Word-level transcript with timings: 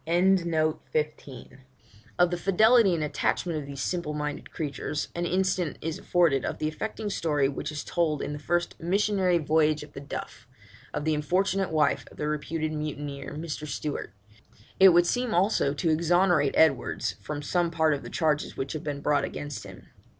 'Of 0.07 0.81
the 0.83 1.61
fidelity 2.39 2.95
and 2.95 3.03
attachment 3.03 3.59
of 3.59 3.67
these 3.67 3.83
simple 3.83 4.15
minded 4.15 4.49
creatures 4.49 5.09
an 5.13 5.27
instance 5.27 5.77
is 5.79 5.99
afforded 5.99 6.43
in 6.43 6.55
the 6.57 6.67
affecting 6.67 7.11
story 7.11 7.47
which 7.47 7.71
is 7.71 7.83
told, 7.83 8.23
in 8.23 8.33
the 8.33 8.39
first 8.39 8.79
Missionary 8.79 9.37
Voyage 9.37 9.83
of 9.83 9.93
the 9.93 9.99
Duff, 9.99 10.47
of 10.91 11.05
the 11.05 11.13
unfortunate 11.13 11.69
wife 11.69 12.07
of 12.09 12.17
the 12.17 12.27
reputed 12.27 12.73
mutineer 12.73 13.35
Mr. 13.35 13.67
Stewart. 13.67 14.11
It 14.79 14.89
would 14.89 15.05
seem 15.05 15.35
also 15.35 15.71
to 15.75 15.89
exonerate 15.91 16.55
Edwards 16.57 17.11
from 17.21 17.43
some 17.43 17.69
part 17.69 17.93
of 17.93 18.01
the 18.01 18.09
charges 18.09 18.57
which 18.57 18.73
have 18.73 18.83
been 18.83 19.01
brought 19.01 19.23
against 19.23 19.65
him. 19.65 19.85